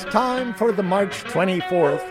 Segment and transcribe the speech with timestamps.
[0.00, 2.04] It's time for the March 24th,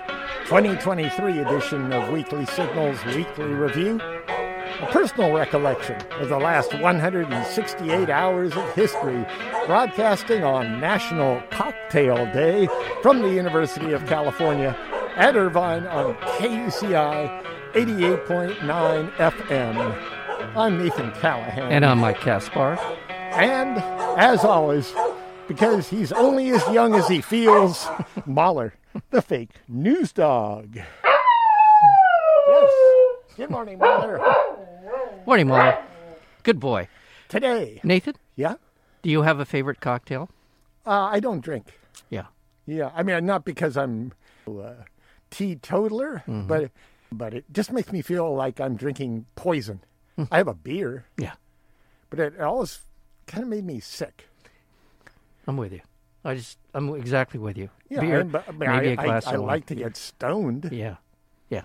[0.44, 4.02] 2023 edition of Weekly Signals Weekly Review.
[4.02, 9.26] A personal recollection of the last 168 hours of history,
[9.68, 12.68] broadcasting on National Cocktail Day
[13.02, 14.76] from the University of California
[15.16, 20.58] at Irvine on KUCI 88.9 FM.
[20.58, 21.72] I'm Nathan Callahan.
[21.72, 22.78] And I'm Mike Kaspar.
[23.08, 23.78] And
[24.20, 24.94] as always,
[25.48, 27.88] because he's only as young as he feels,
[28.26, 28.74] Mahler,
[29.12, 30.76] the fake news dog.
[32.48, 32.72] Yes.
[33.36, 34.20] Good morning, Mahler.
[35.26, 35.78] Morning, Mahler.
[36.44, 36.88] Good boy.
[37.30, 38.56] Today, Nathan, yeah,
[39.02, 40.30] do you have a favorite cocktail?
[40.86, 41.78] uh, I don't drink.
[42.10, 42.28] Yeah.
[42.66, 44.14] Yeah, I mean, not because I'm
[44.48, 44.76] a
[45.30, 46.48] teetotaler, mm-hmm.
[46.48, 46.72] but
[47.12, 49.82] but it just makes me feel like I'm drinking poison.
[50.16, 50.24] Hmm.
[50.32, 51.34] I have a beer, Yeah.
[52.10, 52.80] but it always
[53.26, 54.28] kind of made me sick.
[55.48, 55.82] I'm with you.
[56.26, 57.70] I just, I'm exactly with you.
[57.90, 59.48] Yeah, Beer, I mean, maybe I, a glass I, I of wine.
[59.48, 60.70] like to get stoned.
[60.74, 60.96] Yeah.
[61.50, 61.64] Yeah.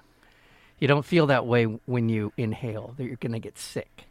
[0.79, 4.05] You don't feel that way when you inhale, that you're going to get sick.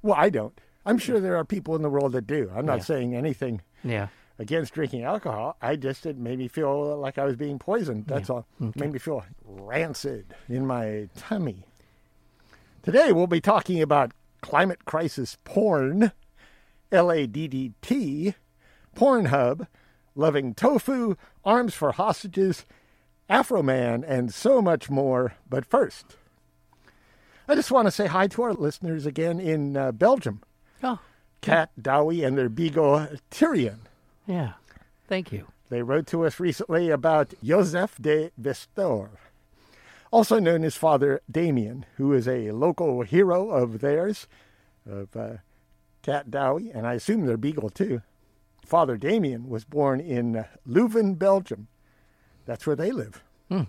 [0.00, 0.58] Well, I don't.
[0.86, 2.50] I'm sure there are people in the world that do.
[2.54, 2.84] I'm not Yeah.
[2.84, 4.08] saying anything Yeah.
[4.38, 5.56] against drinking alcohol.
[5.60, 8.06] I just it made me feel like I was being poisoned.
[8.06, 8.46] That's all.
[8.58, 11.64] Made me feel rancid in my tummy.
[12.82, 16.12] Today we'll be talking about climate crisis porn,
[16.90, 18.34] LADDT,
[18.96, 19.66] Pornhub,
[20.14, 22.64] loving tofu, arms for hostages,
[23.28, 25.34] Afro Man, and so much more.
[25.48, 26.16] But first,
[27.48, 30.42] I just want to say hi to our listeners again in uh, Belgium.
[30.82, 31.00] Oh,
[31.40, 33.80] Kat Dowie and their beagle Tyrion.
[34.26, 34.52] yeah.
[35.08, 35.48] Thank you.
[35.68, 39.10] They wrote to us recently about Joseph de Veuster,
[40.10, 44.26] also known as Father Damien, who is a local hero of theirs,
[44.88, 45.36] of uh,
[46.02, 48.00] Cat Dowie, and I assume their beagle too.
[48.64, 51.68] Father Damien was born in Leuven, Belgium.
[52.46, 53.22] That's where they live.
[53.48, 53.62] Hmm.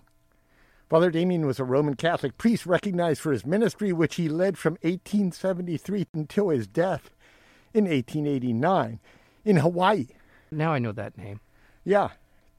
[0.90, 4.74] Father Damien was a Roman Catholic priest recognized for his ministry, which he led from
[4.82, 7.10] 1873 until his death
[7.74, 9.00] in 1889
[9.44, 10.08] in Hawaii.
[10.52, 11.40] Now I know that name.
[11.84, 12.10] Yeah,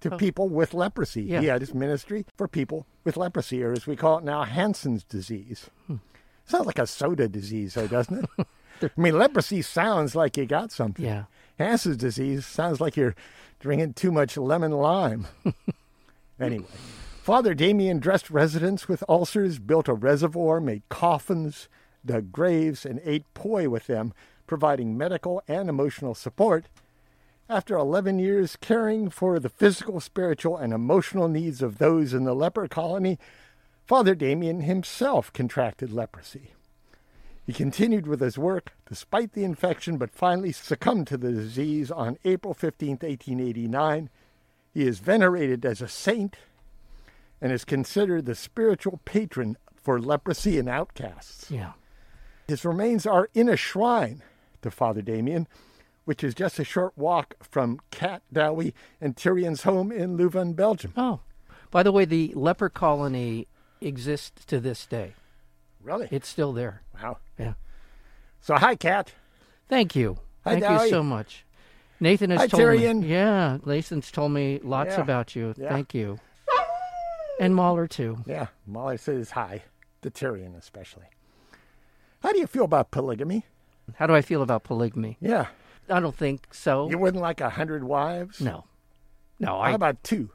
[0.00, 0.16] to oh.
[0.16, 1.22] people with leprosy.
[1.22, 1.40] Yeah.
[1.40, 5.04] He had his ministry for people with leprosy, or as we call it now, Hansen's
[5.04, 5.70] disease.
[5.86, 5.96] Hmm.
[6.44, 8.46] Sounds like a soda disease, though, doesn't it?
[8.82, 11.04] I mean, leprosy sounds like you got something.
[11.04, 11.24] Yeah.
[11.58, 13.14] Hansen's disease sounds like you're
[13.60, 15.26] drinking too much lemon lime.
[16.40, 16.66] anyway,
[17.22, 21.68] Father Damien dressed residents with ulcers, built a reservoir, made coffins,
[22.04, 24.12] dug graves, and ate poi with them,
[24.46, 26.66] providing medical and emotional support.
[27.48, 32.34] After 11 years caring for the physical, spiritual, and emotional needs of those in the
[32.34, 33.18] leper colony,
[33.86, 36.52] Father Damien himself contracted leprosy.
[37.46, 42.18] He continued with his work despite the infection, but finally succumbed to the disease on
[42.24, 44.08] April 15, 1889.
[44.72, 46.36] He is venerated as a saint
[47.40, 51.50] and is considered the spiritual patron for leprosy and outcasts.
[51.50, 51.72] Yeah.
[52.48, 54.22] His remains are in a shrine
[54.62, 55.46] to Father Damien,
[56.06, 60.94] which is just a short walk from Cat Dowie and Tyrion's home in Leuven, Belgium.
[60.96, 61.20] Oh,
[61.70, 63.48] by the way, the leper colony
[63.80, 65.14] exists to this day.
[65.82, 66.08] Really?
[66.10, 66.82] It's still there.
[66.94, 67.18] Wow.
[68.44, 69.10] So, hi, Cat.
[69.70, 70.18] Thank you.
[70.44, 71.46] Hi, Thank you so much.
[71.98, 73.00] Nathan has Hi, told Tyrion.
[73.00, 73.08] me.
[73.08, 75.00] Yeah, Nathan's told me lots Yeah.
[75.00, 75.54] about you.
[75.56, 75.70] Yeah.
[75.70, 76.20] Thank you.
[77.40, 78.18] And Mahler too.
[78.26, 79.62] Yeah, Mahler says hi,
[80.02, 81.06] to Tyrion especially.
[82.22, 83.46] How do you feel about polygamy?
[83.94, 85.16] How do I feel about polygamy?
[85.22, 85.46] Yeah.
[85.88, 86.90] I don't think so.
[86.90, 88.42] You wouldn't like a hundred wives?
[88.42, 88.66] No,
[89.40, 90.28] no, How I about two?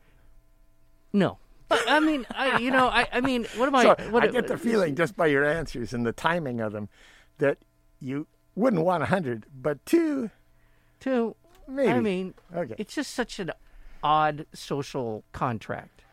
[1.14, 1.38] no.
[1.68, 3.84] But, I mean, I you know, I I mean, what am I?
[3.84, 6.90] So what, I get the feeling just by your answers and the timing of them
[7.38, 7.60] that
[8.00, 10.30] you wouldn't want a hundred, but two,
[11.00, 11.36] two.
[11.68, 11.90] maybe.
[11.92, 12.76] I mean, Okay.
[12.78, 13.52] it's just such an
[14.04, 16.04] odd social contract.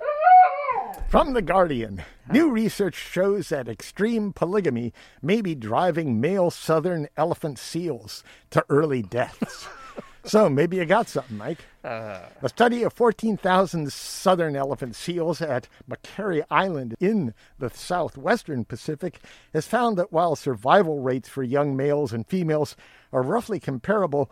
[1.09, 4.93] From The Guardian, new research shows that extreme polygamy
[5.23, 9.69] may be driving male southern elephant seals to early deaths.
[10.27, 11.65] so maybe you got something, Mike.
[11.83, 12.21] Uh.
[12.43, 19.21] A study of 14,000 southern elephant seals at Macquarie Island in the southwestern Pacific
[19.53, 22.77] has found that while survival rates for young males and females
[23.13, 24.31] are roughly comparable,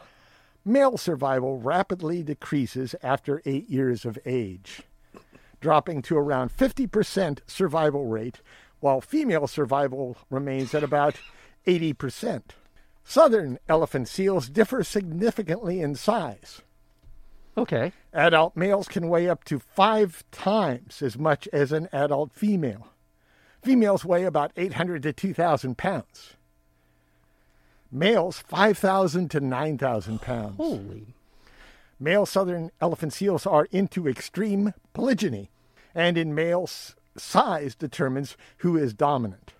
[0.64, 4.82] male survival rapidly decreases after eight years of age
[5.64, 8.42] dropping to around 50% survival rate,
[8.80, 11.14] while female survival remains at about
[11.66, 12.42] 80%.
[13.04, 16.62] Southern elephant seals differ significantly in size.
[17.56, 17.92] Okay.
[18.12, 22.88] Adult males can weigh up to five times as much as an adult female.
[23.62, 26.34] Females weigh about 800 to 2,000 pounds.
[27.90, 30.56] Males, 5,000 to 9,000 pounds.
[30.56, 31.14] Holy.
[32.00, 35.48] Male southern elephant seals are into extreme polygyny,
[35.94, 39.53] and in males, size determines who is dominant.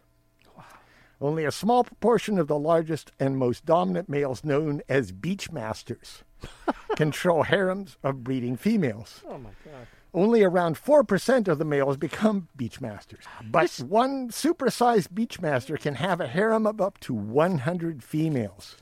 [1.24, 6.22] Only a small proportion of the largest and most dominant males, known as beach masters,
[6.96, 9.22] control harems of breeding females.
[9.26, 9.86] Oh my god.
[10.12, 13.24] Only around 4% of the males become beach masters.
[13.26, 18.76] Ah, but one supersized beach master can have a harem of up to 100 females.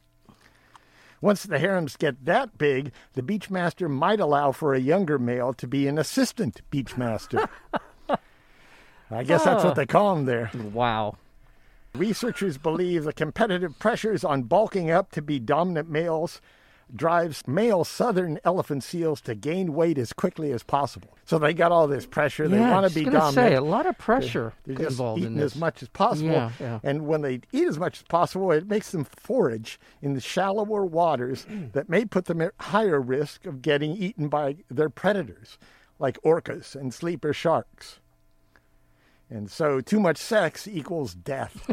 [1.21, 5.69] Once the harems get that big, the beachmaster might allow for a younger male to
[5.69, 7.49] be an assistant beachmaster.
[9.13, 9.75] I guess that's what ah.
[9.75, 10.51] they call them there.
[10.75, 11.19] Wow.
[11.95, 16.41] Researchers believe the competitive pressures on bulking up to be dominant males
[16.95, 21.17] drives male southern elephant seals to gain weight as quickly as possible.
[21.25, 22.49] So they got all this pressure.
[22.49, 23.35] They yeah, want to be dominant.
[23.35, 25.53] say a lot of pressure They're just involved eating in this.
[25.55, 26.31] as much as possible.
[26.31, 26.81] Yeah, yeah.
[26.83, 30.85] And when they eat as much as possible, it makes them forage in the shallower
[30.85, 31.73] waters Mm.
[31.73, 35.57] that may put them at higher risk of getting eaten by their predators,
[35.99, 38.01] like orcas and sleeper sharks.
[39.33, 41.71] And so, too much sex equals death.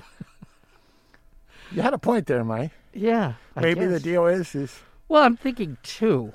[1.71, 2.71] you had a point there, Mike.
[2.93, 3.33] yeah.
[3.55, 4.01] I Maybe the guess.
[4.03, 4.79] deal is is
[5.09, 6.31] Well, I'm thinking two.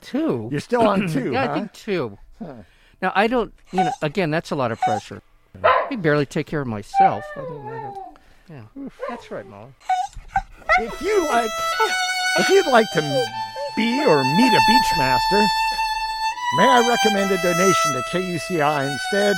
[0.00, 0.48] Two.
[0.50, 1.52] you're still on two, yeah, huh?
[1.52, 2.18] I think two.
[3.00, 3.54] Now I don't.
[3.72, 5.22] You know, again, that's a lot of pressure.
[5.62, 7.24] I can barely take care of myself.
[7.36, 7.98] I mean, I don't,
[8.50, 9.72] yeah, that's right, Mahler.
[10.80, 11.50] if you like,
[12.40, 13.00] if you'd like to
[13.76, 15.46] be or meet a beach master,
[16.58, 19.36] may I recommend a donation to KUCI instead?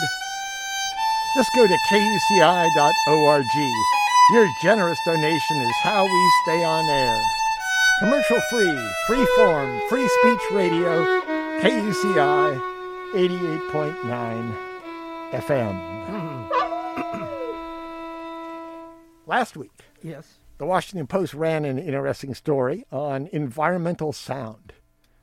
[1.34, 3.44] Just go to kuci.org.
[4.32, 7.20] Your generous donation is how we stay on air.
[8.00, 11.04] Commercial free, free form, free speech radio,
[11.60, 12.60] KUCI
[13.14, 14.54] 88.9
[15.32, 16.48] FM.
[19.26, 19.72] Last week,
[20.02, 20.34] Yes.
[20.58, 24.72] the Washington Post ran an interesting story on environmental sound.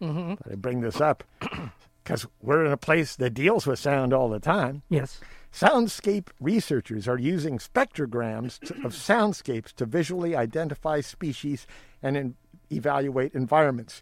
[0.01, 0.51] Mm-hmm.
[0.51, 1.24] I bring this up
[2.04, 4.81] because we're in a place that deals with sound all the time.
[4.90, 5.19] Yes.
[5.56, 11.66] Soundscape researchers are using spectrograms to, of soundscapes to visually identify species
[12.04, 12.36] and in,
[12.69, 14.02] evaluate environments.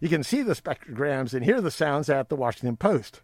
[0.00, 3.22] You can see the spectrograms and hear the sounds at the Washington Post.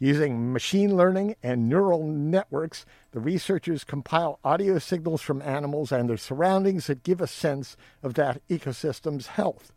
[0.00, 6.16] Using machine learning and neural networks, the researchers compile audio signals from animals and their
[6.16, 9.72] surroundings that give a sense of that ecosystem's health.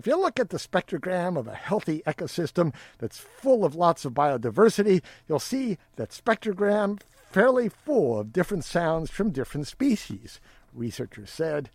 [0.00, 4.14] If you look at the spectrogram of a healthy ecosystem that's full of lots of
[4.14, 10.40] biodiversity, you'll see that spectrogram fairly full of different sounds from different species,
[10.72, 11.68] researchers said.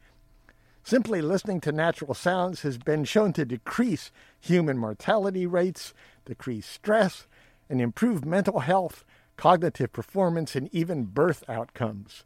[0.83, 5.93] Simply listening to natural sounds has been shown to decrease human mortality rates,
[6.25, 7.27] decrease stress,
[7.69, 9.05] and improve mental health,
[9.37, 12.25] cognitive performance, and even birth outcomes.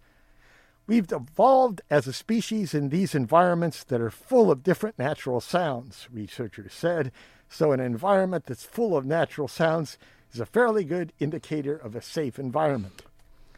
[0.89, 6.07] We've evolved as a species in these environments that are full of different natural sounds,
[6.11, 7.11] researchers said.
[7.47, 9.99] So, an environment that's full of natural sounds
[10.33, 13.03] is a fairly good indicator of a safe environment.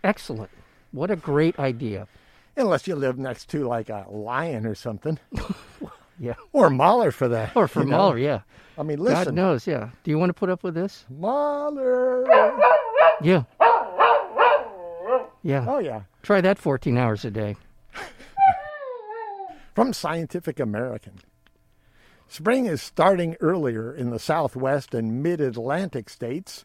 [0.04, 0.50] Excellent.
[0.92, 2.10] What a great idea.
[2.58, 5.18] Unless you live next to like a lion or something,
[6.20, 6.34] Yeah.
[6.52, 7.56] or Mahler for that.
[7.56, 7.98] Or for you know?
[7.98, 8.42] Mahler, yeah.
[8.78, 9.92] I mean, God knows, yeah.
[10.04, 11.06] Do you want to put up with this?
[11.10, 12.26] Mahler.
[13.22, 13.44] Yeah.
[15.44, 15.66] Yeah.
[15.68, 16.04] Oh, yeah.
[16.22, 17.56] Try that 14 hours a day.
[19.76, 21.20] From Scientific American.
[22.28, 26.64] Spring is starting earlier in the southwest and mid Atlantic states.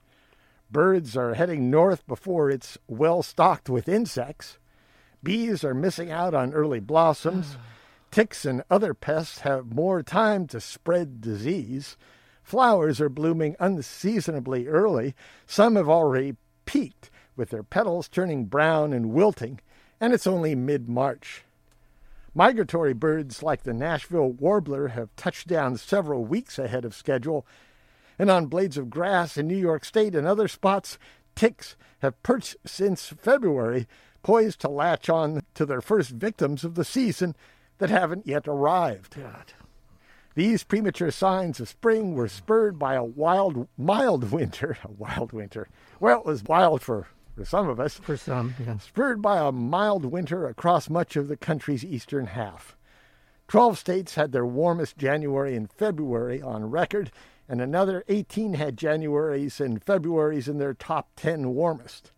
[0.71, 4.59] Birds are heading north before it's well stocked with insects.
[5.23, 7.57] Bees are missing out on early blossoms.
[8.11, 11.97] Ticks and other pests have more time to spread disease.
[12.43, 15.15] Flowers are blooming unseasonably early.
[15.47, 19.61] Some have already peaked, with their petals turning brown and wilting,
[20.01, 21.45] and it's only mid March.
[22.35, 27.47] Migratory birds like the Nashville warbler have touched down several weeks ahead of schedule,
[28.19, 30.99] and on blades of grass in New York State and other spots,
[31.35, 33.87] ticks have perched since February,
[34.23, 37.35] poised to latch on to their first victims of the season
[37.79, 39.17] that haven't yet arrived.
[39.17, 39.53] God.
[40.35, 44.77] These premature signs of spring were spurred by a wild, mild winter.
[44.85, 45.69] A wild winter.
[45.99, 47.95] Well, it was wild for, for some of us.
[47.95, 48.79] For some, yeah.
[48.79, 52.77] Spurred by a mild winter across much of the country's eastern half.
[53.47, 57.13] Twelve states had their warmest January and February on record,
[57.49, 62.11] and another 18 had Januaries and Februaries in their top 10 warmest.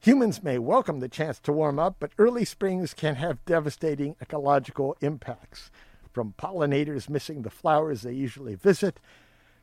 [0.00, 4.96] Humans may welcome the chance to warm up, but early springs can have devastating ecological
[5.00, 5.70] impacts,
[6.12, 8.98] from pollinators missing the flowers they usually visit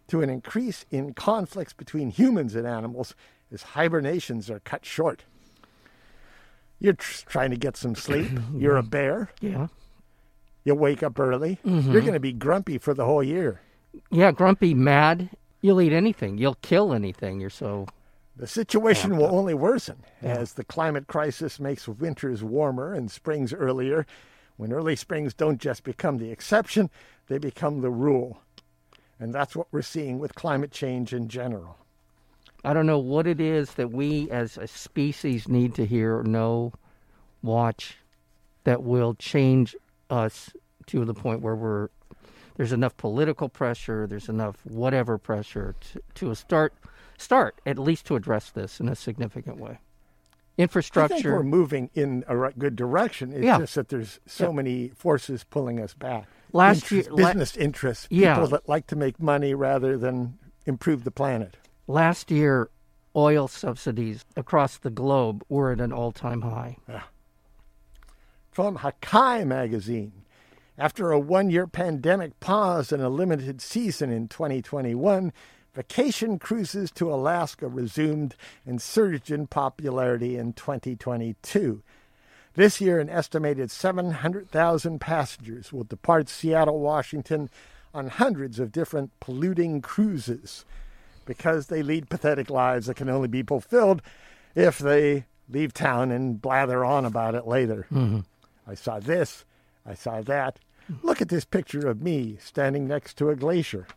[0.07, 3.13] to an increase in conflicts between humans and animals
[3.51, 5.23] as hibernations are cut short.
[6.79, 8.27] You're tr- trying to get some sleep.
[8.27, 8.59] Mm-hmm.
[8.59, 8.89] You're a mm-hmm.
[8.89, 9.29] bear.
[9.39, 9.67] Yeah.
[10.63, 11.59] You wake up early.
[11.65, 11.91] Mm-hmm.
[11.91, 13.61] You're going to be grumpy for the whole year.
[14.09, 15.29] Yeah, grumpy, mad.
[15.61, 16.37] You'll eat anything.
[16.37, 17.39] You'll kill anything.
[17.39, 17.87] You're so.
[18.35, 19.33] The situation will up.
[19.33, 20.37] only worsen Yeah.
[20.37, 24.05] as the climate crisis makes winters warmer and springs earlier.
[24.57, 26.89] When early springs don't just become the exception,
[27.27, 28.39] they become the rule.
[29.19, 31.77] And that's what we're seeing with climate change in general.
[32.63, 36.73] I don't know what it is that we as a species need to hear, know,
[37.41, 37.97] watch
[38.65, 39.75] that will change
[40.09, 40.51] us
[40.87, 41.89] to the point where we're
[42.57, 46.73] there's enough political pressure, there's enough whatever pressure to, to start
[47.17, 49.79] start at least to address this in a significant way.
[50.59, 53.31] I think we're moving in a good direction.
[53.33, 53.57] It's Yeah.
[53.59, 54.51] just that there's so Yeah.
[54.55, 56.27] many forces pulling us back.
[56.53, 58.35] Last Interest- year- la- business interests, Yeah.
[58.35, 60.37] people that like to make money rather than
[60.67, 61.57] improve the planet.
[61.91, 62.69] Last year,
[63.13, 66.77] oil subsidies across the globe were at an all-time high.
[68.49, 70.13] From Hakai magazine.
[70.77, 75.33] After a one year pandemic pause and a limited season in 2021,
[75.75, 81.83] vacation cruises to Alaska resumed and surged in popularity in 2022.
[82.53, 87.49] This year, an estimated 700,000 passengers will depart Seattle, Washington
[87.93, 90.63] on hundreds of different polluting cruises
[91.25, 94.01] because they lead pathetic lives that can only be fulfilled
[94.55, 97.85] if they leave town and blather on about it later.
[97.91, 98.19] Mm-hmm.
[98.67, 99.45] I saw this,
[99.85, 100.59] I saw that.
[101.03, 103.87] Look at this picture of me standing next to a glacier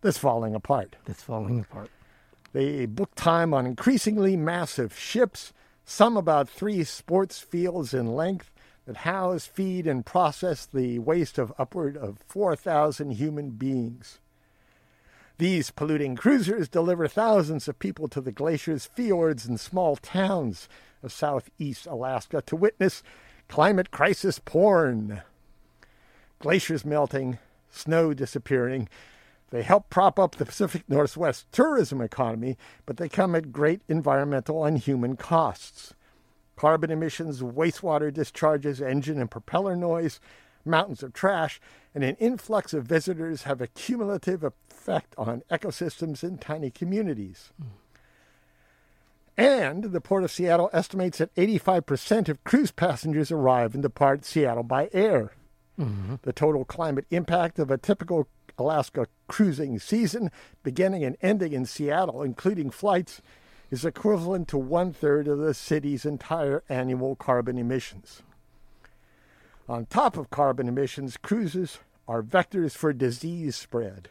[0.00, 0.96] that's falling apart.
[1.04, 1.90] That's falling apart.
[2.52, 5.52] They book time on increasingly massive ships,
[5.84, 8.50] some about three sports fields in length,
[8.86, 14.20] that house, feed, and process the waste of upward of 4,000 human beings.
[15.38, 20.66] These polluting cruisers deliver thousands of people to the glaciers, fjords, and small towns
[21.02, 23.02] of southeast Alaska to witness
[23.46, 25.20] climate crisis porn.
[26.38, 27.38] Glaciers melting,
[27.70, 28.88] snow disappearing.
[29.50, 34.64] They help prop up the Pacific Northwest tourism economy, but they come at great environmental
[34.64, 35.92] and human costs.
[36.56, 40.18] Carbon emissions, wastewater discharges, engine and propeller noise,
[40.64, 41.60] mountains of trash,
[41.94, 44.42] and an influx of visitors have a cumulative
[44.86, 47.52] effect on ecosystems in tiny communities.
[49.36, 54.62] And the Port of Seattle estimates that 85% of cruise passengers arrive and depart Seattle
[54.62, 55.32] by air.
[55.78, 56.16] Mm-hmm.
[56.22, 60.30] The total climate impact of a typical Alaska cruising season,
[60.62, 63.20] beginning and ending in Seattle, including flights,
[63.70, 68.22] is equivalent to one third of the city's entire annual carbon emissions.
[69.68, 74.08] On top of carbon emissions, cruises are vectors for disease spread.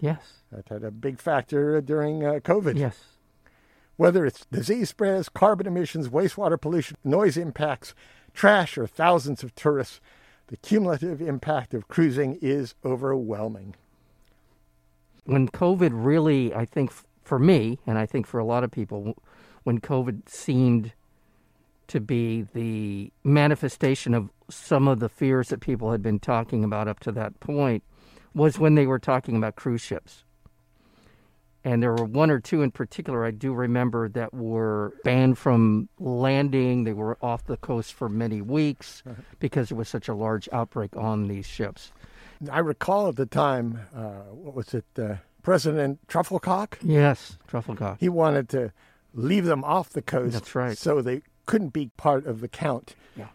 [0.00, 0.42] Yes.
[0.52, 2.78] That had a big factor during uh, COVID.
[2.78, 2.98] Yes.
[3.96, 7.94] Whether it's disease spreads, carbon emissions, wastewater pollution, noise impacts,
[8.34, 10.00] trash, or thousands of tourists,
[10.48, 13.74] the cumulative impact of cruising is overwhelming.
[15.24, 16.92] when COVID really, I think
[17.24, 19.16] for me, and I think for a lot of people,
[19.64, 20.92] when COVID seemed
[21.88, 26.86] to be the manifestation of some of the fears that people had been talking about
[26.88, 27.82] up to that point,
[28.36, 30.22] was when they were talking about cruise ships.
[31.64, 35.88] And there were one or two in particular I do remember that were banned from
[35.98, 36.84] landing.
[36.84, 39.02] They were off the coast for many weeks
[39.40, 41.90] because there was such a large outbreak on these ships.
[42.52, 46.74] I recall at the time, uh, what was it, uh, President Trufflecock?
[46.82, 47.96] Yes, Trafalgar.
[47.98, 48.72] He wanted to
[49.14, 50.34] leave them off the coast.
[50.34, 50.76] That's right.
[50.76, 52.94] So they couldn't be part of the count.
[53.16, 53.28] Yeah.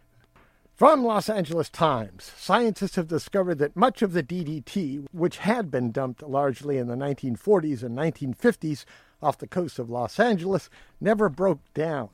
[0.81, 5.91] From Los Angeles Times, scientists have discovered that much of the DDT, which had been
[5.91, 8.85] dumped largely in the 1940s and 1950s
[9.21, 12.09] off the coast of Los Angeles, never broke down.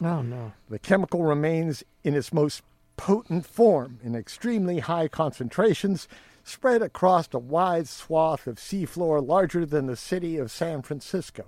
[0.00, 0.52] Oh, no.
[0.68, 2.62] The chemical remains in its most
[2.96, 6.06] potent form in extremely high concentrations,
[6.44, 11.44] spread across a wide swath of seafloor larger than the city of San Francisco.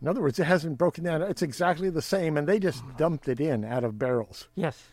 [0.00, 1.22] In other words, it hasn't broken down.
[1.22, 4.48] It's exactly the same, and they just dumped it in out of barrels.
[4.54, 4.84] Yes.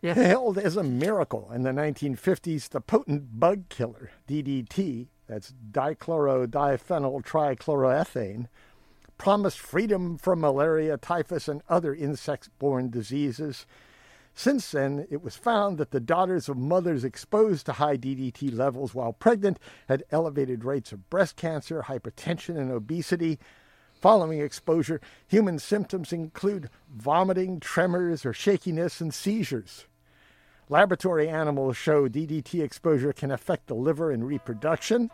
[0.00, 0.16] Yes.
[0.16, 8.46] Hailed as a miracle in the 1950s, the potent bug killer, DDT, that's dichloro-diphenyl trichloroethane,
[9.18, 13.66] promised freedom from malaria, typhus, and other insect borne diseases.
[14.34, 18.94] Since then, it was found that the daughters of mothers exposed to high DDT levels
[18.94, 23.40] while pregnant had elevated rates of breast cancer, hypertension, and obesity.
[24.00, 29.86] Following exposure, human symptoms include vomiting, tremors, or shakiness, and seizures.
[30.68, 35.10] Laboratory animals show DDT exposure can affect the liver and reproduction.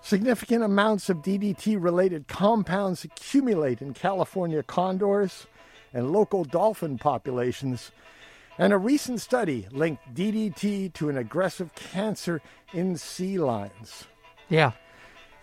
[0.00, 5.46] Significant amounts of DDT related compounds accumulate in California condors
[5.92, 7.90] and local dolphin populations.
[8.56, 12.40] And a recent study linked DDT to an aggressive cancer
[12.72, 14.04] in sea lions.
[14.48, 14.72] Yeah.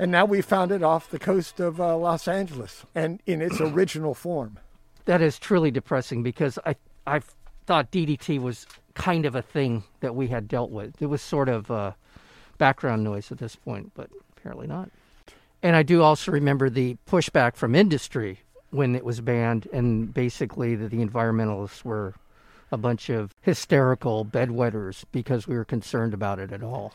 [0.01, 3.61] And now we found it off the coast of uh, Los Angeles and in its
[3.61, 4.57] original form.
[5.05, 7.21] That is truly depressing because I I
[7.67, 8.65] thought DDT was
[8.95, 10.99] kind of a thing that we had dealt with.
[10.99, 11.91] It was sort of uh,
[12.57, 14.89] background noise at this point, but apparently not.
[15.61, 18.39] And I do also remember the pushback from industry
[18.71, 22.15] when it was banned, and basically that the environmentalists were
[22.71, 26.91] a bunch of hysterical bedwetters because we were concerned about it at all.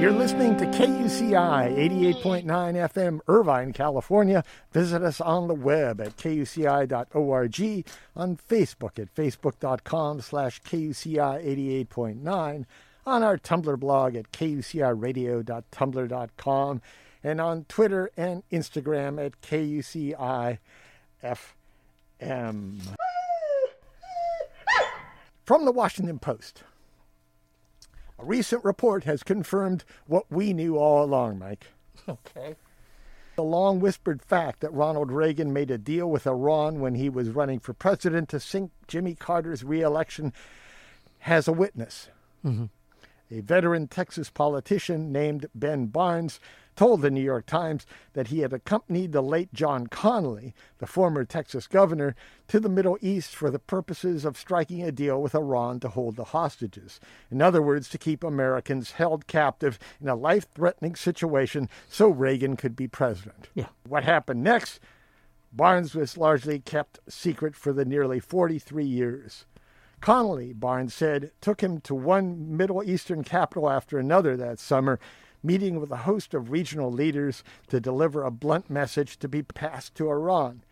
[0.00, 4.42] You're listening to KUCI 88.9 FM, Irvine, California.
[4.72, 7.84] Visit us on the web at kuci.org,
[8.16, 12.64] on Facebook at facebook.com slash KUCI 88.9,
[13.04, 16.82] on our Tumblr blog at kuciradio.tumblr.com,
[17.22, 20.56] and on Twitter and Instagram at KUCI
[21.22, 22.80] FM.
[25.44, 26.62] From the Washington Post.
[28.20, 31.68] A recent report has confirmed what we knew all along, Mike.
[32.08, 32.56] Okay.
[33.36, 37.30] The long whispered fact that Ronald Reagan made a deal with Iran when he was
[37.30, 40.34] running for president to sink Jimmy Carter's reelection
[41.20, 42.08] has a witness.
[42.44, 42.66] Mm-hmm.
[43.30, 46.40] A veteran Texas politician named Ben Barnes
[46.80, 47.84] told the New York Times
[48.14, 52.16] that he had accompanied the late John Connally, the former Texas governor,
[52.48, 56.16] to the Middle East for the purposes of striking a deal with Iran to hold
[56.16, 56.98] the hostages.
[57.30, 62.56] In other words, to keep Americans held captive in a life threatening situation so Reagan
[62.56, 63.50] could be president.
[63.54, 63.68] Yeah.
[63.86, 64.80] What happened next?
[65.52, 69.44] Barnes was largely kept secret for the nearly 43 years.
[70.00, 74.98] Connally, Barnes said, took him to one Middle Eastern capital after another that summer,
[75.42, 79.94] meeting with a host of regional leaders to deliver a blunt message to be passed
[79.96, 80.62] to Iran.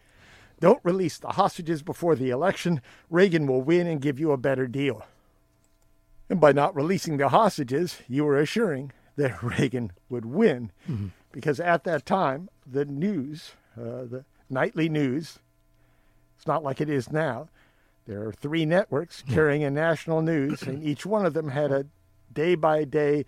[0.61, 2.81] Don't release the hostages before the election.
[3.11, 5.05] Reagan will win and give you a better deal.
[6.29, 10.73] And by not releasing the hostages, you were assuring that Reagan would win.
[10.89, 11.09] Mm-hmm.
[11.33, 15.39] Because at that time, the news, uh, the nightly news,
[16.37, 17.49] it's not like it is now,
[18.07, 21.87] there are three networks carrying a national news, and each one of them had a
[22.33, 23.27] day by day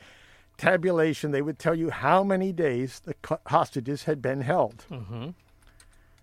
[0.61, 1.31] tabulation.
[1.31, 3.14] They would tell you how many days the
[3.46, 4.85] hostages had been held.
[4.90, 5.31] Mm-hmm.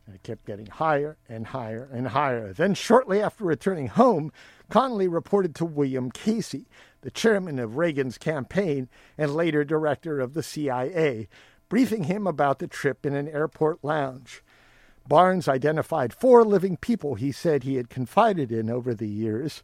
[0.06, 2.54] And it kept getting higher and higher and higher.
[2.54, 4.32] Then, shortly after returning home,
[4.72, 6.66] Connally reported to William Casey,
[7.02, 11.28] the chairman of Reagan's campaign and later director of the CIA,
[11.70, 14.44] briefing him about the trip in an airport lounge.
[15.08, 19.64] Barnes identified four living people he said he had confided in over the years.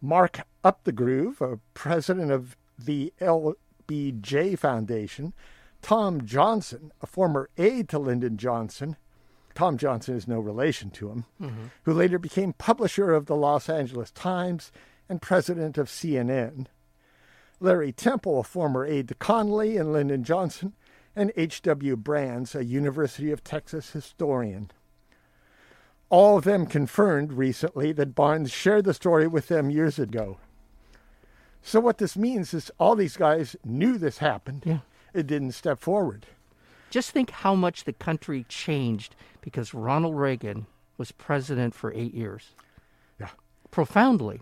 [0.00, 5.32] Mark Updegrove, a president of the LBJ Foundation,
[5.82, 8.96] Tom Johnson, a former aide to Lyndon Johnson,
[9.54, 11.64] Tom Johnson is no relation to him, mm-hmm.
[11.82, 14.70] who later became publisher of the Los Angeles Times
[15.08, 16.66] and president of CNN,
[17.58, 20.74] Larry Temple, a former aide to Connally and Lyndon Johnson,
[21.16, 21.96] and H.W.
[21.96, 24.70] Brands, a University of Texas historian.
[26.08, 30.38] All of them confirmed recently that Barnes shared the story with them years ago.
[31.62, 34.62] So, what this means is all these guys knew this happened.
[34.64, 34.78] Yeah.
[35.12, 36.26] It didn't step forward.
[36.90, 40.66] Just think how much the country changed because Ronald Reagan
[40.96, 42.50] was president for eight years.
[43.20, 43.30] Yeah.
[43.70, 44.40] Profoundly.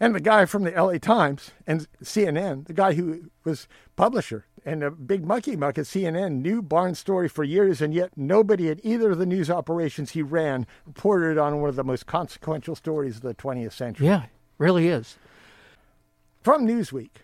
[0.00, 4.82] And the guy from the LA Times and CNN, the guy who was publisher and
[4.82, 8.84] a big monkey muck at CNN, knew Barnes' story for years, and yet nobody at
[8.84, 13.16] either of the news operations he ran reported on one of the most consequential stories
[13.16, 14.08] of the 20th century.
[14.08, 14.24] Yeah,
[14.58, 15.18] really is.
[16.42, 17.18] From Newsweek,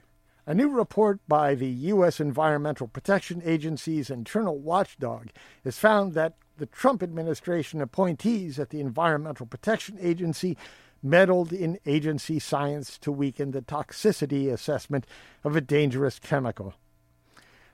[0.46, 2.20] a new report by the U.S.
[2.20, 5.30] Environmental Protection Agency's internal watchdog
[5.64, 10.56] has found that the Trump administration appointees at the Environmental Protection Agency
[11.02, 15.04] meddled in agency science to weaken the toxicity assessment
[15.42, 16.74] of a dangerous chemical.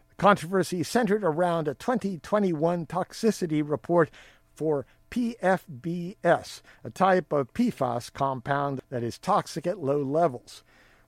[0.09, 4.11] The controversy centered around a 2021 toxicity report
[4.55, 10.65] for PFBS, a type of PFAS compound that is toxic at low levels.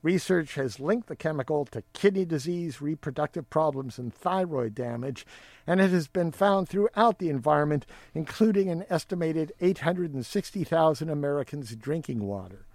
[0.07, 5.27] Research has linked the chemical to kidney disease, reproductive problems, and thyroid damage,
[5.67, 12.67] and it has been found throughout the environment, including an estimated 860,000 Americans' drinking water.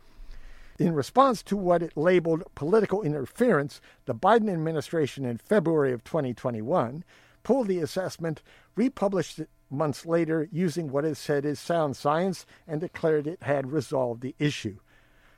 [0.77, 7.05] In response to what it labeled political interference, the Biden administration in February of 2021
[7.43, 8.43] pulled the assessment,
[8.75, 13.71] republished it months later using what it said is sound science, and declared it had
[13.71, 14.79] resolved the issue.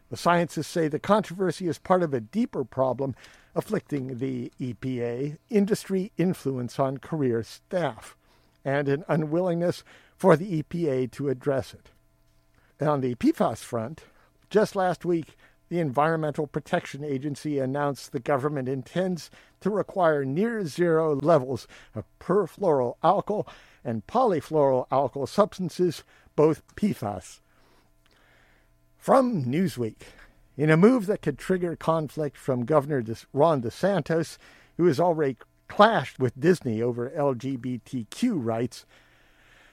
[0.10, 3.16] The scientists say the controversy is part of a deeper problem
[3.56, 8.16] afflicting the EPA industry influence on career staff
[8.66, 9.84] and an unwillingness
[10.16, 11.90] for the EPA to address it.
[12.80, 14.04] And on the PFAS front,
[14.50, 15.36] just last week,
[15.70, 23.48] the Environmental Protection Agency announced the government intends to require near zero levels of perfluoroalkyl
[23.84, 26.04] and polyfluoroalkyl substances,
[26.36, 27.40] both PFAS.
[29.04, 29.98] From Newsweek,
[30.56, 34.38] in a move that could trigger conflict from Governor Ron DeSantis,
[34.78, 35.36] who has already
[35.68, 38.86] clashed with Disney over LGBTQ rights,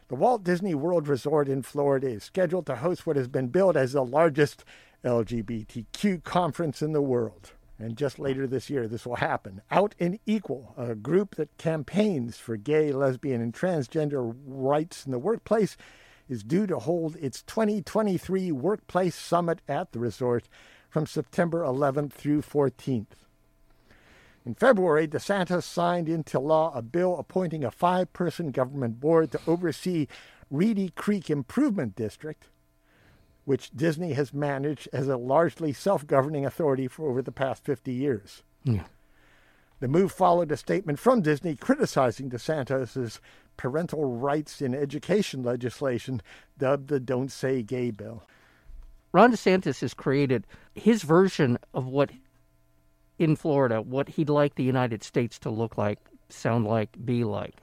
[0.09, 3.77] the Walt Disney World Resort in Florida is scheduled to host what has been billed
[3.77, 4.65] as the largest
[5.05, 7.53] LGBTQ conference in the world.
[7.79, 9.63] And just later this year, this will happen.
[9.71, 15.21] Out & Equal, a group that campaigns for gay, lesbian, and transgender rights in the
[15.21, 15.77] workplace,
[16.31, 20.49] is due to hold its 2023 Workplace Summit at the resort
[20.89, 23.07] from September 11th through 14th.
[24.47, 29.41] In February, DeSantis signed into law a bill appointing a five person government board to
[29.47, 30.07] oversee
[30.51, 32.47] Reedy Creek Improvement District,
[33.45, 37.93] which Disney has managed as a largely self governing authority for over the past 50
[37.93, 38.43] years.
[38.65, 38.85] Yeah.
[39.81, 43.19] The move followed a statement from Disney criticizing DeSantis'
[43.57, 46.23] parental rights in education legislation,
[46.59, 48.23] dubbed the Don't Say Gay bill.
[49.13, 52.11] Ron DeSantis has created his version of what
[53.19, 55.99] in Florida, what he'd like the United States to look like,
[56.31, 57.57] sound like, be like.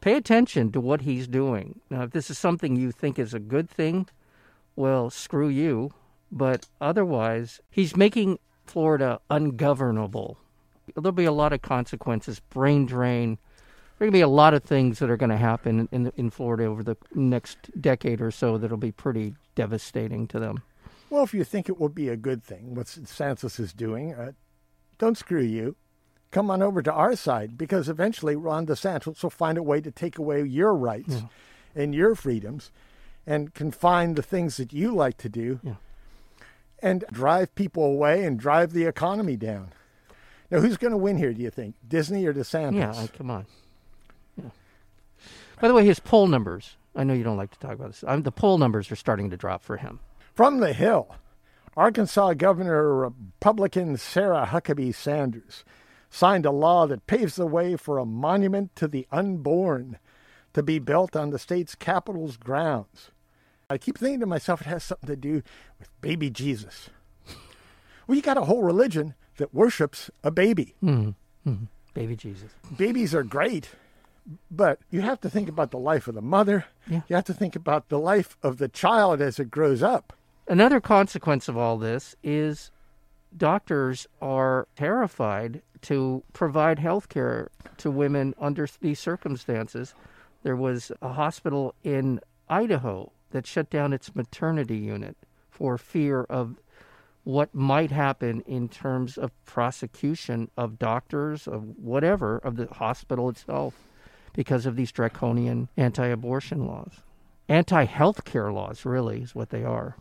[0.00, 1.80] Pay attention to what he's doing.
[1.90, 4.06] Now, if this is something you think is a good thing,
[4.76, 5.90] well, screw you.
[6.30, 10.38] But otherwise, he's making Florida ungovernable.
[10.94, 13.38] There'll be a lot of consequences, brain drain.
[14.04, 16.12] There are going to be a lot of things that are going to happen in,
[16.14, 20.62] in Florida over the next decade or so that'll be pretty devastating to them.
[21.08, 24.32] Well, if you think it will be a good thing, what DeSantis is doing, uh,
[24.98, 25.76] don't screw you.
[26.32, 29.90] Come on over to our side because eventually Ron DeSantis will find a way to
[29.90, 31.28] take away your rights yeah.
[31.74, 32.72] and your freedoms
[33.26, 35.76] and confine the things that you like to do yeah.
[36.82, 39.72] and drive people away and drive the economy down.
[40.50, 41.76] Now, who's going to win here, do you think?
[41.88, 42.74] Disney or DeSantis?
[42.74, 43.46] Yeah, come on.
[45.60, 48.04] By the way, his poll numbers, I know you don't like to talk about this,
[48.24, 50.00] the poll numbers are starting to drop for him.
[50.34, 51.14] From the Hill.
[51.76, 55.64] Arkansas Governor Republican Sarah Huckabee Sanders
[56.08, 59.98] signed a law that paves the way for a monument to the unborn
[60.52, 63.10] to be built on the state's capital's grounds.
[63.68, 65.42] I keep thinking to myself, it has something to do
[65.80, 66.90] with baby Jesus.
[68.06, 70.76] Well, you got a whole religion that worships a baby.
[70.82, 71.50] Mm-hmm.
[71.50, 71.64] Mm-hmm.
[71.94, 72.52] Baby Jesus.
[72.76, 73.70] Babies are great,
[74.50, 76.66] but you have to think about the life of the mother.
[76.88, 77.02] Yeah.
[77.08, 80.12] You have to think about the life of the child as it grows up.
[80.48, 82.70] Another consequence of all this is
[83.36, 89.94] doctors are terrified to provide health care to women under these circumstances.
[90.42, 95.16] There was a hospital in Idaho that shut down its maternity unit
[95.50, 96.56] for fear of
[97.24, 103.74] what might happen in terms of prosecution of doctors, of whatever, of the hospital itself,
[104.34, 106.92] because of these draconian anti abortion laws.
[107.48, 109.96] Anti health care laws, really, is what they are.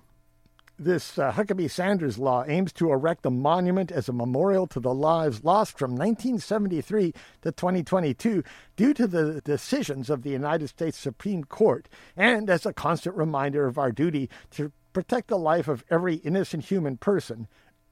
[0.79, 4.93] This uh, Huckabee Sanders law aims to erect a monument as a memorial to the
[4.93, 8.43] lives lost from 1973 to 2022
[8.75, 13.67] due to the decisions of the United States Supreme Court, and as a constant reminder
[13.67, 17.47] of our duty to protect the life of every innocent human person,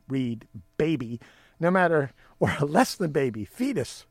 [0.07, 1.19] read baby,
[1.59, 4.05] no matter, or less than baby, fetus,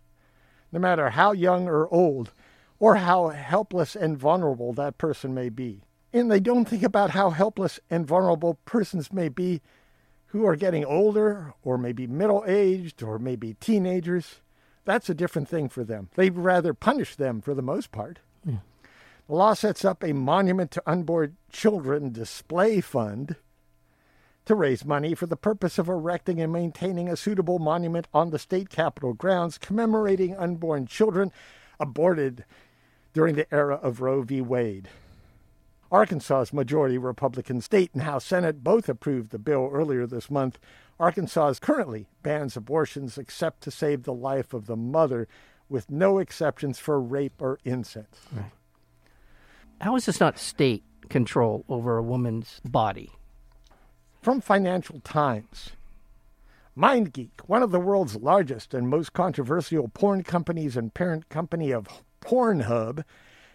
[0.72, 2.32] no matter how young or old,
[2.78, 7.30] or how helpless and vulnerable that person may be and they don't think about how
[7.30, 9.60] helpless and vulnerable persons may be
[10.26, 14.40] who are getting older or maybe middle aged or maybe teenagers.
[14.84, 16.08] That's a different thing for them.
[16.14, 18.20] They'd rather punish them for the most part.
[18.44, 18.58] Yeah.
[19.28, 23.36] The law sets up a Monument to Unborn Children display fund
[24.46, 28.38] to raise money for the purpose of erecting and maintaining a suitable monument on the
[28.38, 31.30] state capitol grounds commemorating unborn children
[31.78, 32.44] aborted
[33.12, 34.40] during the era of Roe v.
[34.40, 34.88] Wade.
[35.92, 40.58] Arkansas's majority Republican state and House Senate both approved the bill earlier this month.
[41.00, 45.26] Arkansas currently bans abortions except to save the life of the mother,
[45.68, 48.16] with no exceptions for rape or incest.
[48.32, 48.52] Right.
[49.80, 53.10] How is this not state control over a woman's body?
[54.20, 55.70] From Financial Times.
[56.76, 61.88] MindGeek, one of the world's largest and most controversial porn companies and parent company of
[62.20, 63.02] Pornhub,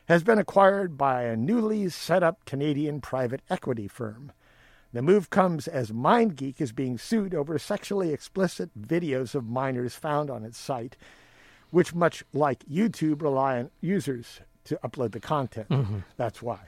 [0.07, 4.31] has been acquired by a newly set up Canadian private equity firm.
[4.91, 10.31] The move comes as MindGeek is being sued over sexually explicit videos of minors found
[10.31, 10.97] on its site,
[11.69, 15.69] which, much like YouTube, rely on users to upload the content.
[15.69, 15.99] Mm-hmm.
[16.17, 16.61] That's why.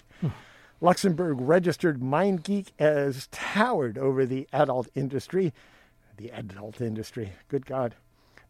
[0.79, 5.53] Luxembourg registered MindGeek as towered over the adult industry.
[6.17, 7.95] The adult industry, good God.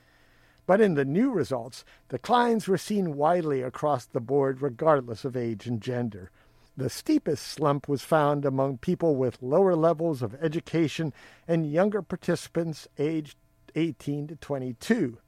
[0.71, 5.67] But in the new results, declines were seen widely across the board, regardless of age
[5.67, 6.31] and gender.
[6.77, 11.13] The steepest slump was found among people with lower levels of education
[11.49, 13.37] and younger participants aged
[13.75, 15.19] 18 to 22.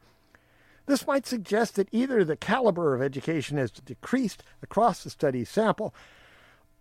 [0.86, 5.92] This might suggest that either the caliber of education has decreased across the study sample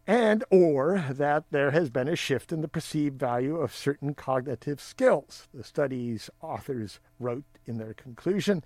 [0.08, 4.82] and or that there has been a shift in the perceived value of certain cognitive
[4.82, 8.64] skills, the study's authors wrote in their conclusion.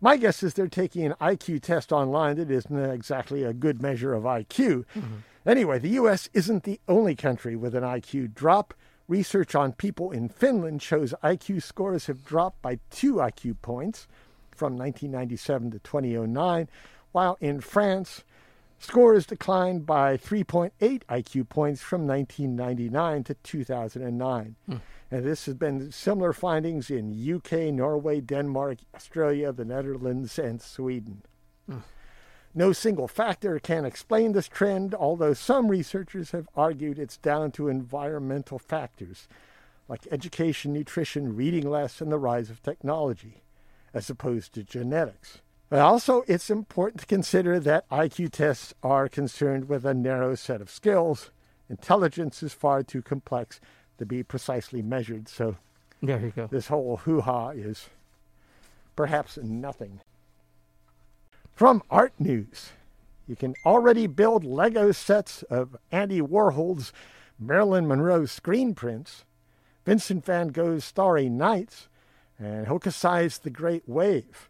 [0.00, 4.14] My guess is they're taking an IQ test online that isn't exactly a good measure
[4.14, 4.86] of IQ.
[4.96, 5.16] Mm-hmm.
[5.46, 6.30] Anyway, the U.S.
[6.32, 8.72] isn't the only country with an IQ drop.
[9.08, 14.06] Research on people in Finland shows IQ scores have dropped by two IQ points
[14.52, 16.68] from 1997 to 2009,
[17.12, 18.24] while in France,
[18.82, 24.56] Scores declined by 3.8 IQ points from 1999 to 2009.
[24.66, 24.76] Hmm.
[25.10, 31.22] And this has been similar findings in UK, Norway, Denmark, Australia, the Netherlands, and Sweden.
[31.68, 31.78] Hmm.
[32.54, 37.68] No single factor can explain this trend, although some researchers have argued it's down to
[37.68, 39.28] environmental factors
[39.88, 43.42] like education, nutrition, reading less, and the rise of technology,
[43.92, 45.42] as opposed to genetics.
[45.70, 50.60] But also, it's important to consider that IQ tests are concerned with a narrow set
[50.60, 51.30] of skills.
[51.70, 53.60] Intelligence is far too complex
[53.98, 55.28] to be precisely measured.
[55.28, 55.56] So,
[56.02, 56.48] there you go.
[56.48, 57.88] This whole hoo ha is
[58.96, 60.00] perhaps nothing.
[61.54, 62.72] From Art News,
[63.28, 66.92] you can already build Lego sets of Andy Warhol's
[67.38, 69.24] Marilyn Monroe screen prints,
[69.86, 71.88] Vincent van Gogh's Starry Nights,
[72.40, 74.49] and Hokusai's The Great Wave.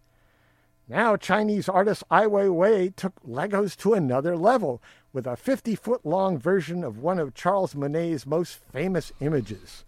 [0.90, 6.36] Now, Chinese artist Ai Weiwei took Legos to another level with a 50 foot long
[6.36, 9.84] version of one of Charles Monet's most famous images.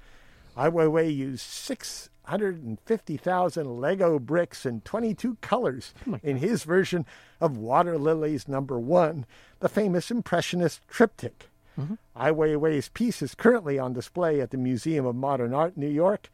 [0.57, 7.05] Ai Weiwei used 650,000 Lego bricks in 22 colors oh in his version
[7.41, 9.27] of Water Lilies Number One,
[9.59, 11.49] the famous Impressionist triptych.
[11.77, 11.95] Mm-hmm.
[12.15, 16.31] Ai Weiwei's piece is currently on display at the Museum of Modern Art, New York.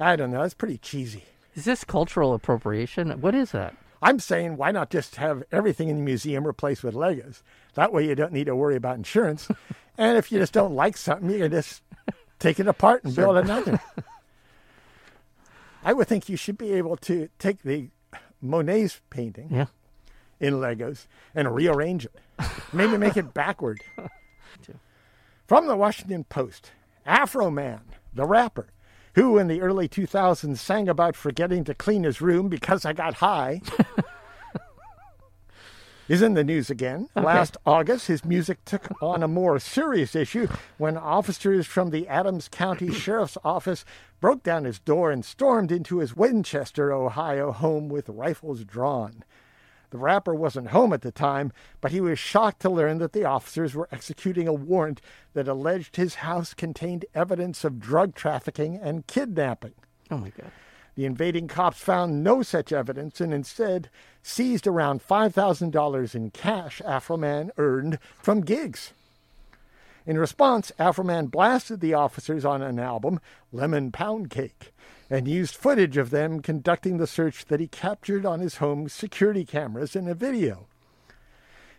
[0.00, 1.24] I don't know, it's pretty cheesy.
[1.58, 3.20] Is this cultural appropriation?
[3.20, 3.74] What is that?
[4.00, 7.42] I'm saying why not just have everything in the museum replaced with Legos?
[7.74, 9.48] That way you don't need to worry about insurance.
[9.98, 11.82] and if you just don't like something, you can just
[12.38, 13.24] take it apart and sure.
[13.24, 13.80] build another.
[15.82, 17.88] I would think you should be able to take the
[18.40, 19.66] Monet's painting yeah.
[20.38, 22.14] in Legos and rearrange it.
[22.72, 23.80] Maybe make it backward.
[25.48, 26.70] From the Washington Post,
[27.04, 27.80] Afro Man,
[28.14, 28.68] the rapper,
[29.18, 33.14] who in the early 2000s sang about forgetting to clean his room because I got
[33.14, 33.60] high,
[36.08, 37.08] is in the news again.
[37.16, 37.26] Okay.
[37.26, 42.48] Last August, his music took on a more serious issue when officers from the Adams
[42.48, 43.84] County Sheriff's Office
[44.20, 49.24] broke down his door and stormed into his Winchester, Ohio home with rifles drawn.
[49.90, 53.24] The rapper wasn't home at the time, but he was shocked to learn that the
[53.24, 55.00] officers were executing a warrant
[55.32, 59.74] that alleged his house contained evidence of drug trafficking and kidnapping.
[60.10, 60.50] Oh my God.
[60.94, 63.88] The invading cops found no such evidence and instead
[64.22, 68.92] seized around $5,000 in cash Afroman earned from gigs.
[70.04, 73.20] In response, Afroman blasted the officers on an album,
[73.52, 74.72] Lemon Pound Cake,
[75.10, 79.44] and used footage of them conducting the search that he captured on his home security
[79.44, 80.66] cameras in a video.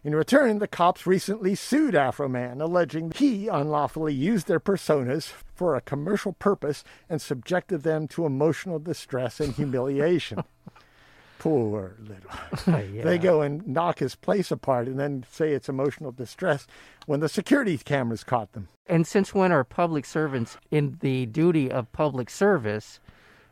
[0.01, 5.81] In return, the cops recently sued Afroman, alleging he unlawfully used their personas for a
[5.81, 10.43] commercial purpose and subjected them to emotional distress and humiliation.
[11.37, 12.83] Poor little.
[12.93, 13.03] yeah.
[13.03, 16.65] They go and knock his place apart and then say it's emotional distress
[17.05, 18.69] when the security cameras caught them.
[18.87, 22.99] And since when are public servants in the duty of public service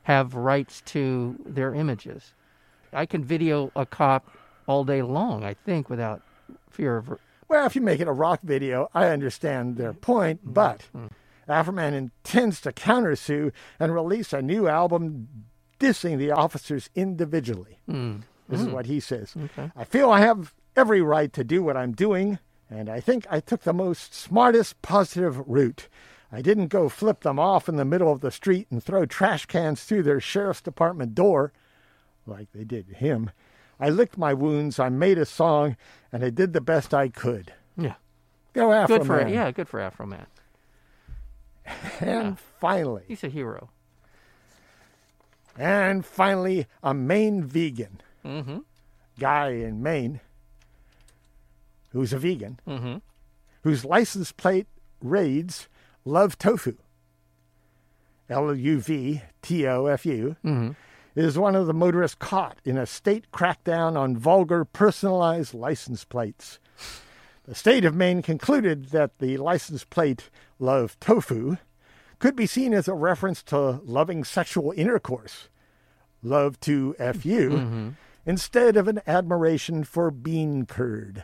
[0.07, 2.33] have rights to their images?
[2.93, 4.31] I can video a cop
[4.65, 6.21] all day long, I think, without
[6.69, 7.19] fear of.
[7.49, 10.53] Well, if you make it a rock video, I understand their point, mm-hmm.
[10.53, 11.51] but mm-hmm.
[11.51, 15.27] Afroman intends to countersue and release a new album
[15.77, 17.79] dissing the officers individually.
[17.89, 18.21] Mm-hmm.
[18.47, 19.35] This is what he says.
[19.37, 19.69] Okay.
[19.75, 22.39] I feel I have every right to do what I'm doing,
[22.69, 25.89] and I think I took the most smartest positive route.
[26.31, 29.45] I didn't go flip them off in the middle of the street and throw trash
[29.45, 31.53] cans through their sheriff's department door
[32.25, 33.31] like they did him.
[33.79, 35.77] I licked my wounds, I made a song,
[36.11, 37.53] and I did the best I could.
[37.77, 37.95] Yeah.
[38.53, 39.29] Go Afro Good for Man.
[39.29, 40.25] yeah, good for Afro Man.
[42.01, 43.69] And finally, He's a hero.
[45.57, 48.57] and finally, a Maine vegan Mm-hmm.
[49.19, 50.19] guy in Maine
[51.91, 52.97] who's a vegan, Mm-hmm.
[53.63, 54.67] whose license plate
[55.01, 55.67] reads
[56.07, 56.77] Love Tofu.
[58.29, 60.71] L U V T O F U Mm-hmm.
[61.19, 66.59] is one of the motorists caught in a state crackdown on vulgar personalized license plates.
[67.45, 71.57] The state of Maine concluded that the license plate Love Tofu
[72.19, 75.49] could be seen as a reference to loving sexual intercourse,
[76.23, 77.93] love to FU,
[78.25, 81.23] instead of an admiration for bean curd.